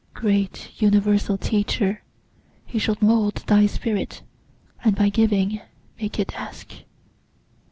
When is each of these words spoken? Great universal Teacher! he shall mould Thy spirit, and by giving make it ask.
Great 0.15 0.71
universal 0.81 1.37
Teacher! 1.37 2.01
he 2.65 2.79
shall 2.79 2.97
mould 3.01 3.35
Thy 3.45 3.67
spirit, 3.67 4.23
and 4.83 4.95
by 4.95 5.09
giving 5.09 5.61
make 6.01 6.17
it 6.17 6.33
ask. 6.33 6.71